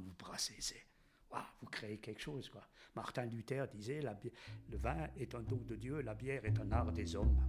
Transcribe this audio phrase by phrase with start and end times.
[0.00, 0.86] vous brassez, c'est
[1.60, 2.48] vous créez quelque chose.
[2.48, 2.62] Quoi.
[2.94, 4.00] Martin Luther disait
[4.70, 7.40] le vin est un don de Dieu, la bière est un art des hommes.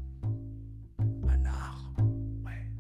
[1.28, 1.92] Un art,
[2.46, 2.72] ouais.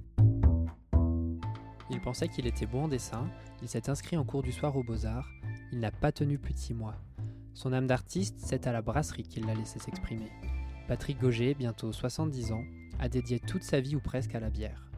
[1.90, 3.30] Il pensait qu'il était bon en dessin,
[3.62, 5.30] il s'est inscrit en cours du soir aux Beaux-Arts,
[5.72, 6.96] il n'a pas tenu plus de six mois.
[7.54, 10.32] Son âme d'artiste, c'est à la brasserie qu'il l'a laissé s'exprimer.
[10.88, 12.64] Patrick Gauger, bientôt 70 ans,
[13.00, 14.90] a dédié toute sa vie ou presque à la bière.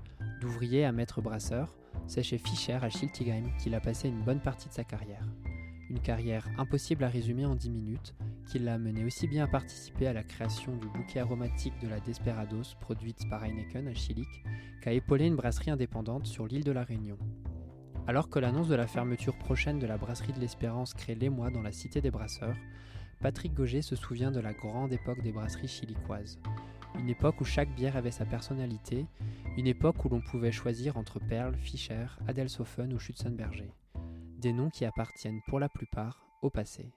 [0.41, 1.75] D'ouvrier à maître brasseur,
[2.09, 5.23] c'est chez Fischer à Schiltigheim qu'il a passé une bonne partie de sa carrière.
[5.91, 8.15] Une carrière impossible à résumer en 10 minutes,
[8.47, 11.99] qui l'a amené aussi bien à participer à la création du bouquet aromatique de la
[11.99, 14.27] Desperados produite par Heineken à Chilic,
[14.81, 17.17] qu'à épauler une brasserie indépendante sur l'île de la Réunion.
[18.07, 21.61] Alors que l'annonce de la fermeture prochaine de la brasserie de l'Espérance crée l'émoi dans
[21.61, 22.57] la cité des brasseurs,
[23.21, 26.39] Patrick Gauger se souvient de la grande époque des brasseries chilicoises.
[26.95, 29.05] Une époque où chaque bière avait sa personnalité,
[29.57, 33.71] une époque où l'on pouvait choisir entre Perle, Fischer, Adelsofen ou Schützenberger
[34.39, 36.89] des noms qui appartiennent pour la plupart au passé.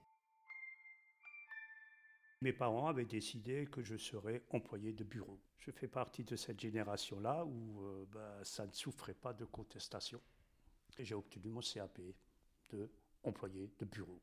[2.41, 5.39] Mes parents avaient décidé que je serais employé de bureau.
[5.59, 10.21] Je fais partie de cette génération-là où euh, bah, ça ne souffrait pas de contestation.
[10.97, 11.99] Et j'ai obtenu mon CAP
[12.71, 12.89] de
[13.23, 14.21] employé de bureau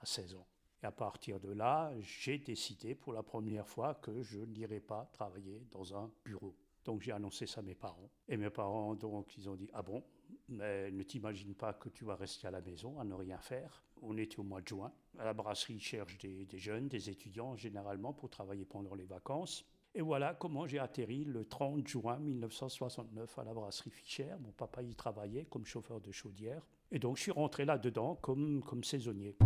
[0.00, 0.46] à 16 ans.
[0.82, 5.08] Et à partir de là, j'ai décidé pour la première fois que je n'irais pas
[5.12, 6.54] travailler dans un bureau.
[6.84, 8.10] Donc j'ai annoncé ça à mes parents.
[8.28, 10.02] Et mes parents, donc, ils ont dit Ah bon,
[10.48, 13.82] mais ne t'imagine pas que tu vas rester à la maison à ne rien faire.
[14.00, 14.92] On était au mois de juin.
[15.16, 19.64] la brasserie, ils cherchent des, jeunes, des étudiants généralement pour travailler pendant les vacances.
[19.94, 24.34] Et voilà comment j'ai atterri le 30 juin 1969 à la brasserie Fischer.
[24.40, 26.64] Mon papa y travaillait comme chauffeur de chaudière.
[26.92, 29.36] Et donc je suis rentré là-dedans comme saisonnier.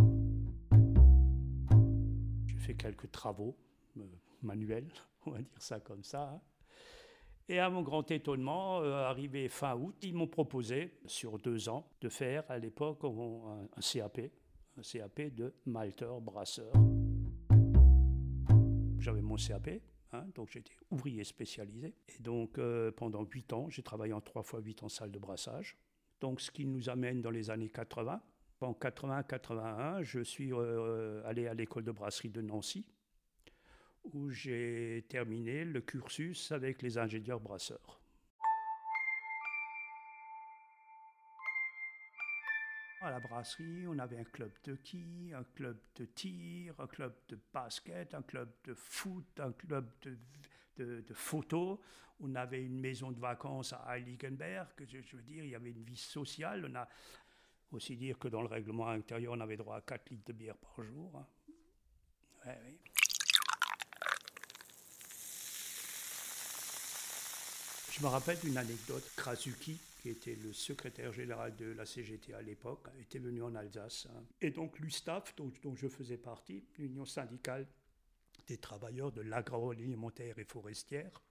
[2.63, 3.57] Fait quelques travaux
[3.97, 4.03] euh,
[4.41, 4.87] manuels,
[5.25, 6.29] on va dire ça comme ça.
[6.33, 6.41] Hein.
[7.49, 11.85] Et à mon grand étonnement, euh, arrivé fin août, ils m'ont proposé, sur deux ans,
[11.99, 14.31] de faire à l'époque un, CAP,
[14.77, 16.71] un CAP de malteur brasseur.
[18.97, 19.81] J'avais mon CAP,
[20.13, 21.93] hein, donc j'étais ouvrier spécialisé.
[22.17, 25.19] Et donc euh, pendant huit ans, j'ai travaillé en trois fois huit en salle de
[25.19, 25.77] brassage.
[26.21, 28.21] Donc ce qui nous amène dans les années 80.
[28.63, 32.85] En 80-81, je suis euh, allé à l'école de brasserie de Nancy
[34.05, 37.99] où j'ai terminé le cursus avec les ingénieurs brasseurs.
[43.01, 47.13] À la brasserie, on avait un club de quilles, un club de tir, un club
[47.27, 50.17] de basket, un club de foot, un club de,
[51.01, 51.81] de, photo.
[52.21, 54.69] On avait une maison de vacances à Heiligenberg.
[54.87, 56.65] Je, je, veux dire, il y avait une vie sociale.
[56.71, 56.87] On a
[57.73, 60.55] aussi dire que dans le règlement intérieur, on avait droit à 4 litres de bière
[60.55, 61.11] par jour.
[61.15, 61.25] Hein.
[67.91, 69.03] Je me rappelle d'une anecdote.
[69.15, 74.07] Krasuki, qui était le secrétaire général de la CGT à l'époque, était venu en Alsace.
[74.09, 74.23] Hein.
[74.41, 77.67] Et donc l'USTAF, dont, dont, je faisais partie, l'Union syndicale
[78.47, 81.21] des travailleurs de l'agroalimentaire et forestière,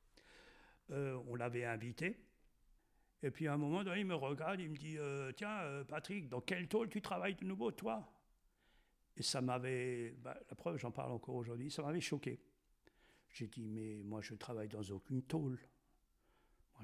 [0.93, 2.17] euh, on l'avait invité.
[3.23, 6.29] Et puis à un moment il me regarde, il me dit euh, Tiens, euh, Patrick,
[6.29, 8.13] dans quel tôle tu travailles de nouveau, toi?
[9.17, 12.41] Et ça m'avait, bah, la preuve, j'en parle encore aujourd'hui, ça m'avait choqué.
[13.29, 15.59] J'ai dit Mais moi, je travaille dans aucune tôle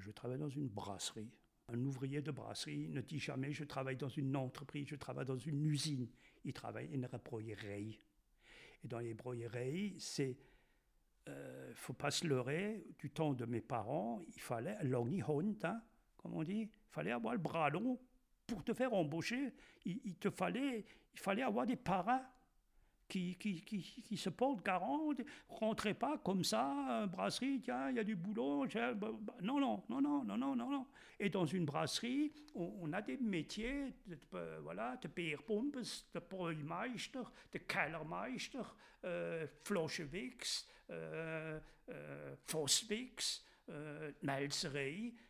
[0.00, 1.30] je travaille dans une brasserie.
[1.68, 5.36] Un ouvrier de brasserie ne dit jamais je travaille dans une entreprise, je travaille dans
[5.36, 6.08] une usine.
[6.44, 8.00] Il travaille dans une broyerie.
[8.84, 10.36] Et dans les broyeries, c'est.
[11.26, 12.86] Il euh, ne faut pas se leurrer.
[12.98, 15.82] Du temps de mes parents, il fallait, hein,
[16.18, 17.98] comme on dit, il fallait avoir le bras long.
[18.46, 19.52] Pour te faire embaucher,
[19.84, 22.22] il, te fallait, il fallait avoir des parrains
[23.06, 25.10] qui, qui, qui, se portent garant.
[25.48, 28.66] Rentrez pas comme ça, euh, brasserie, tiens, il y a du boulot.
[28.96, 29.12] Bah,
[29.42, 30.86] non, non, non, non, non, non, non.
[31.20, 36.20] Et dans une brasserie, on, a des métiers, de, euh, voilà, de Beerpumpes, de
[37.52, 38.62] de Kellermeister,
[39.04, 41.58] euh, Floschewix, euh,
[43.70, 44.12] euh,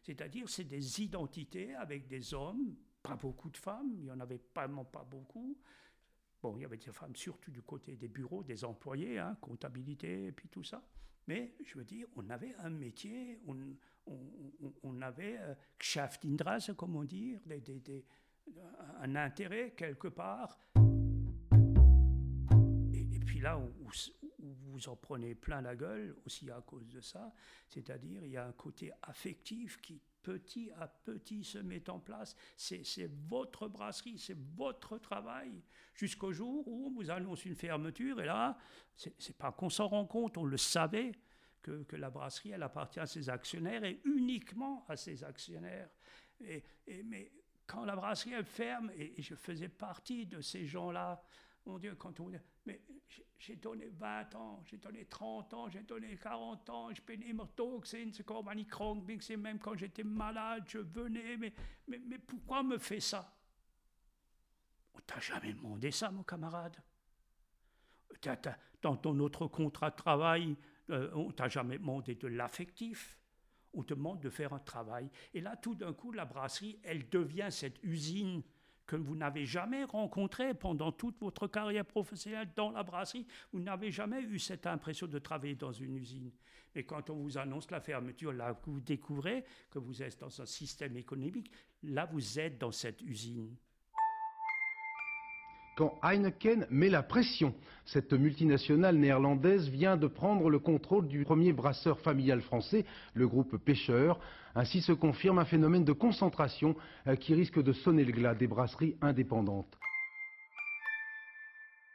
[0.02, 4.40] c'est-à-dire c'est des identités avec des hommes, pas beaucoup de femmes, il y en avait
[4.54, 5.56] vraiment pas beaucoup,
[6.40, 10.26] Bon, il y avait des femmes surtout du côté des bureaux, des employés, hein, comptabilité
[10.26, 10.82] et puis tout ça.
[11.26, 15.54] Mais je veux dire, on avait un métier, on, avait euh,
[16.74, 17.36] comme on dit,
[19.00, 20.58] un intérêt quelque part.
[22.94, 23.90] Et, puis là, où,
[24.78, 27.32] vous en prenez plein la gueule aussi à cause de ça,
[27.68, 32.36] c'est-à-dire il y a un côté affectif qui petit à petit se met en place.
[32.56, 35.62] C'est votre brasserie, c'est votre travail,
[35.94, 38.20] jusqu'au jour où on vous annonce une fermeture.
[38.20, 38.58] Et là,
[38.96, 41.12] c'est pas qu'on s'en rend compte, on le savait
[41.62, 45.90] que, la brasserie, elle appartient à ses actionnaires et uniquement à ses actionnaires.
[46.40, 47.32] Mais
[47.66, 51.22] quand la brasserie elle ferme, et, je faisais partie de ces gens-là,
[51.68, 52.30] mon Dieu, quand on
[52.64, 52.82] mais
[53.38, 57.44] j'ai donné 20 ans, j'ai donné 30 ans, j'ai donné 40 ans, je bin immer
[57.84, 61.52] c'est comme wenn ich krank c'est même quand j'étais malade, je venais, mais,
[61.86, 63.34] mais, mais pourquoi me fait ça?
[64.94, 66.76] On t'a jamais demandé ça, mon camarade.
[68.82, 70.56] Dans ton autre contrat de travail,
[70.90, 73.18] euh, on t'a jamais demandé de l'affectif
[73.74, 75.10] on te demande de faire un travail.
[75.34, 78.42] Et là, tout d'un coup, la brasserie, elle devient cette usine
[78.88, 83.26] que vous n'avez jamais rencontrée pendant toute votre carrière professionnelle dans la brasserie.
[83.52, 86.32] Vous n'avez jamais eu cette impression de travailler dans une usine.
[86.74, 90.46] Mais quand on vous annonce la fermeture, là, vous découvrez que vous êtes dans un
[90.46, 91.52] système économique,
[91.82, 93.54] là, vous êtes dans cette usine
[95.78, 97.54] quand Heineken met la pression.
[97.84, 102.84] Cette multinationale néerlandaise vient de prendre le contrôle du premier brasseur familial français,
[103.14, 104.18] le groupe Pêcheur.
[104.56, 106.74] Ainsi se confirme un phénomène de concentration
[107.06, 109.78] euh, qui risque de sonner le glas des brasseries indépendantes.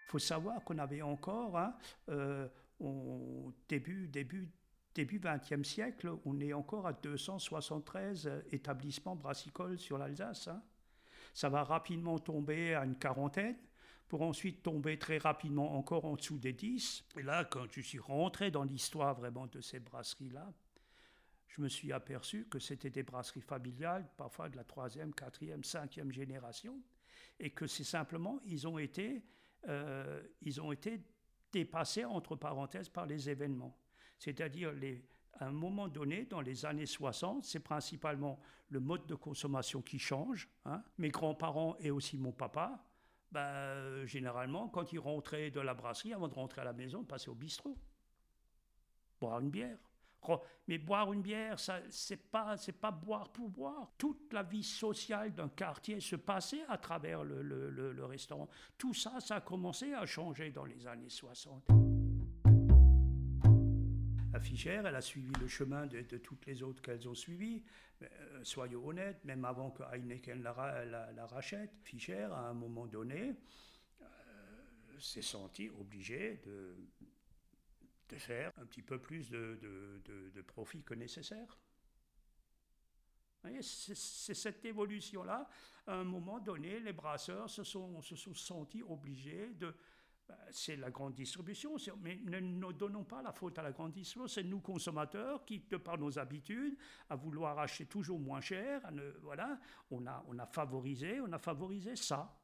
[0.08, 1.74] Il faut savoir qu'on avait encore, hein,
[2.08, 2.48] euh,
[2.80, 4.48] au début, début,
[4.96, 10.48] début 20e siècle, on est encore à 273 établissements brassicoles sur l'Alsace.
[10.48, 10.62] Hein.
[11.34, 13.58] Ça va rapidement tomber à une quarantaine
[14.14, 17.04] pour ensuite tomber très rapidement encore en dessous des 10.
[17.18, 20.54] Et là, quand je suis rentré dans l'histoire vraiment de ces brasseries-là,
[21.48, 26.12] je me suis aperçu que c'était des brasseries familiales, parfois de la troisième, quatrième, cinquième
[26.12, 26.80] génération,
[27.40, 29.26] et que c'est simplement, ils ont été,
[29.68, 31.02] euh, ils ont été
[31.52, 33.76] dépassés, entre parenthèses, par les événements.
[34.20, 34.76] C'est-à-dire,
[35.40, 38.40] à un moment donné, dans les années 60, c'est principalement
[38.70, 40.48] le mode de consommation qui change.
[40.66, 40.84] Hein.
[41.00, 42.86] Mes grands-parents et aussi mon papa
[43.34, 47.08] ben, généralement, quand ils rentraient de la brasserie, avant de rentrer à la maison, ils
[47.08, 47.76] passaient au bistrot.
[49.20, 49.78] Boire une bière.
[50.68, 53.92] Mais boire une bière, ce n'est pas, pas boire pour boire.
[53.98, 58.48] Toute la vie sociale d'un quartier se passait à travers le restaurant.
[58.78, 61.83] Tout ça, ça a commencé à changer dans les années 60.
[64.44, 67.64] Fichère, elle a suivi le chemin de, toutes les autres qu'elles ont suivies.
[68.02, 73.36] Euh, soyons honnêtes, même avant que Heineken la, la, rachète, Fischer, à un moment donné,
[74.02, 74.06] euh,
[75.00, 76.76] s'est senti obligé de,
[78.18, 81.58] faire un petit peu plus de, profit que nécessaire.
[83.62, 85.50] C'est cette évolution-là.
[85.88, 89.74] À un moment donné, les brasseurs se sont, se sont sentis obligés de,
[90.52, 91.76] c'est la grande distribution.
[92.02, 94.28] Mais ne, ne, donnons pas la faute à la grande distribution.
[94.28, 96.78] C'est nous, consommateurs, qui, de par nos habitudes,
[97.10, 98.82] à vouloir acheter toujours moins cher,
[99.22, 99.60] voilà,
[99.92, 102.38] on a, on a favorisé, on a favorisé ça.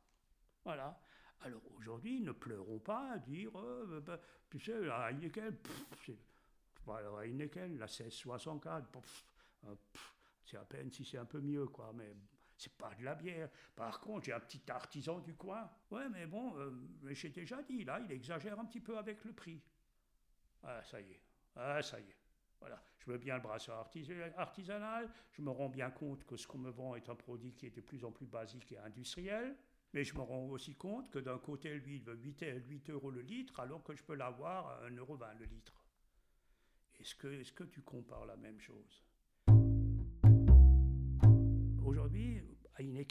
[0.63, 0.99] Voilà.
[1.41, 5.55] Alors aujourd'hui, ne pleurons pas à dire, euh, bah, tu sais, la Heineken,
[6.87, 8.99] la Heineken, la 1664,
[9.65, 9.75] euh,
[10.45, 11.93] c'est à peine si c'est un peu mieux, quoi.
[11.95, 12.13] Mais
[12.59, 13.50] c'est pas de la bière.
[13.75, 15.69] Par contre, j'ai un petit artisan du coin.
[15.89, 16.71] Ouais, mais bon, euh,
[17.11, 19.61] j'ai déjà dit, là, il exagère un petit peu avec le prix.
[20.63, 21.21] Ah, ça y est.
[21.56, 22.17] Ah, ça y est.
[22.59, 23.89] Voilà, je veux bien le brasseur
[24.35, 27.67] artisanal, je me rends bien compte que ce qu'on me vend est un produit qui
[27.67, 29.55] est de plus en plus basique et industriel,
[29.94, 33.12] mais je me rends aussi compte que d'un côté, lui, il veut 8, 8 euros
[33.12, 35.81] le litre, alors que je peux l'avoir à 1,20 euro le litre.
[37.00, 39.05] Est-ce que, est que tu compares la même chose?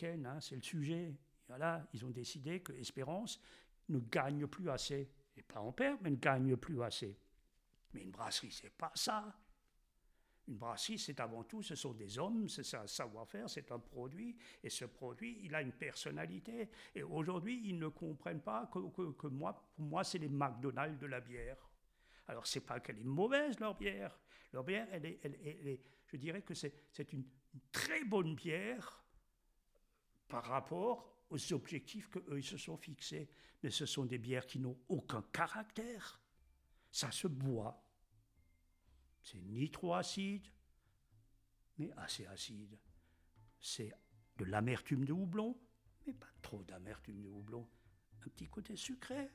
[0.02, 1.14] Hein, c'est le sujet.
[1.46, 3.40] Voilà, ils ont décidé que Espérance
[3.88, 5.10] ne gagne plus assez.
[5.36, 7.18] Et pas en perd, mais ne gagne plus assez.
[7.94, 9.34] Mais une brasserie, c'est pas ça.
[10.46, 14.36] Une brasserie, c'est avant tout, ce sont des hommes, c'est un savoir-faire, c'est un produit,
[14.62, 16.70] et ce produit, il a une personnalité.
[16.94, 18.78] Et aujourd'hui, ils ne comprennent pas que,
[19.12, 21.56] que, moi, pour moi, c'est les McDonald's de la bière.
[22.26, 24.18] Alors, c'est pas qu'elle est mauvaise, leur bière.
[24.52, 27.24] Leur bière, elle est je dirais que c'est une
[27.70, 29.04] très bonne bière
[30.28, 33.28] par rapport aux objectifs qu'eux se sont fixés.
[33.62, 36.20] Mais ce sont des bières qui n'ont aucun caractère.
[36.90, 37.82] Ça se boit.
[39.22, 40.46] C'est ni trop acide,
[41.76, 42.78] mais assez acide.
[43.60, 43.92] C'est
[44.36, 45.58] de l'amertume de houblon,
[46.06, 47.68] mais pas trop d'amertume de houblon.
[48.14, 49.28] Un petit côté sucré,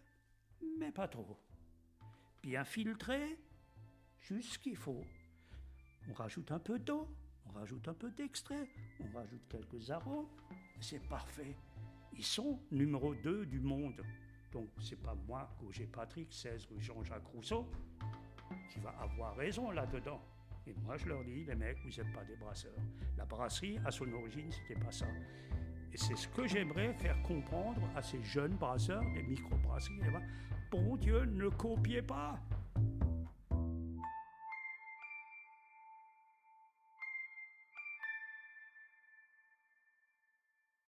[0.80, 1.38] mais pas trop.
[2.42, 3.38] Bien filtré,
[4.22, 5.04] juste ce qu'il faut.
[6.10, 7.08] On rajoute un peu d'eau,
[7.46, 8.70] on rajoute un peu d'extrait,
[9.00, 10.30] on rajoute quelques arômes,
[10.80, 11.56] c'est parfait.
[12.16, 14.02] Ils sont numéro 2 du monde.
[14.52, 17.68] Donc c'est pas moi, Roger Patrick, 16 rue Jean-Jacques Rousseau,
[18.70, 20.22] qui va avoir raison là-dedans.
[20.68, 22.72] Et moi je leur dis, les mecs, vous n'êtes pas des brasseurs.
[23.18, 25.08] La brasserie, à son origine, c'était pas ça.
[25.92, 30.02] Et c'est ce que j'aimerais faire comprendre à ces jeunes brasseurs, des micro-brasseries.
[30.72, 32.40] Bon Dieu, ne copiez pas